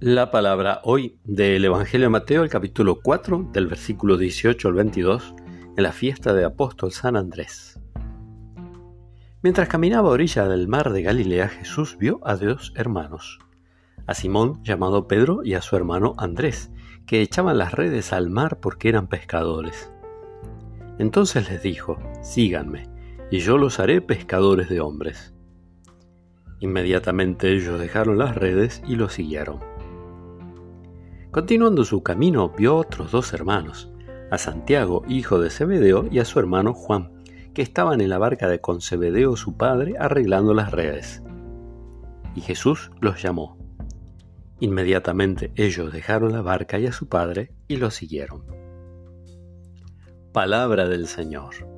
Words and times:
La 0.00 0.30
palabra 0.30 0.80
hoy 0.84 1.18
del 1.24 1.64
Evangelio 1.64 2.04
de 2.06 2.10
Mateo, 2.10 2.44
el 2.44 2.48
capítulo 2.48 3.00
4, 3.02 3.50
del 3.52 3.66
versículo 3.66 4.16
18 4.16 4.68
al 4.68 4.74
22, 4.74 5.34
en 5.76 5.82
la 5.82 5.90
fiesta 5.90 6.32
de 6.32 6.44
apóstol 6.44 6.92
San 6.92 7.16
Andrés. 7.16 7.80
Mientras 9.42 9.68
caminaba 9.68 10.10
a 10.10 10.12
orilla 10.12 10.46
del 10.46 10.68
mar 10.68 10.92
de 10.92 11.02
Galilea, 11.02 11.48
Jesús 11.48 11.96
vio 11.98 12.20
a 12.22 12.36
dos 12.36 12.72
hermanos, 12.76 13.40
a 14.06 14.14
Simón 14.14 14.62
llamado 14.62 15.08
Pedro 15.08 15.40
y 15.42 15.54
a 15.54 15.62
su 15.62 15.74
hermano 15.74 16.14
Andrés, 16.16 16.70
que 17.04 17.20
echaban 17.20 17.58
las 17.58 17.72
redes 17.72 18.12
al 18.12 18.30
mar 18.30 18.60
porque 18.60 18.90
eran 18.90 19.08
pescadores. 19.08 19.90
Entonces 21.00 21.50
les 21.50 21.60
dijo, 21.60 21.98
síganme, 22.22 22.88
y 23.32 23.40
yo 23.40 23.58
los 23.58 23.80
haré 23.80 24.00
pescadores 24.00 24.68
de 24.68 24.78
hombres. 24.78 25.34
Inmediatamente 26.60 27.50
ellos 27.50 27.80
dejaron 27.80 28.16
las 28.16 28.36
redes 28.36 28.80
y 28.86 28.94
lo 28.94 29.08
siguieron. 29.08 29.58
Continuando 31.30 31.84
su 31.84 32.02
camino, 32.02 32.48
vio 32.56 32.76
otros 32.76 33.12
dos 33.12 33.34
hermanos, 33.34 33.90
a 34.30 34.38
Santiago, 34.38 35.02
hijo 35.08 35.38
de 35.38 35.50
Zebedeo, 35.50 36.06
y 36.10 36.20
a 36.20 36.24
su 36.24 36.38
hermano 36.38 36.72
Juan, 36.72 37.12
que 37.52 37.60
estaban 37.60 38.00
en 38.00 38.08
la 38.08 38.16
barca 38.16 38.48
de 38.48 38.60
con 38.60 38.80
Zebedeo 38.80 39.36
su 39.36 39.56
padre 39.56 39.94
arreglando 39.98 40.54
las 40.54 40.70
redes. 40.70 41.22
Y 42.34 42.40
Jesús 42.40 42.90
los 43.00 43.22
llamó. 43.22 43.58
Inmediatamente 44.58 45.52
ellos 45.54 45.92
dejaron 45.92 46.32
la 46.32 46.40
barca 46.40 46.78
y 46.78 46.86
a 46.86 46.92
su 46.92 47.08
padre 47.08 47.52
y 47.68 47.76
lo 47.76 47.90
siguieron. 47.90 48.44
Palabra 50.32 50.88
del 50.88 51.06
Señor. 51.08 51.77